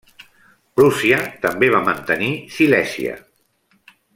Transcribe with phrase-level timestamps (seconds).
[0.79, 3.17] Prússia també va mantenir Silèsia.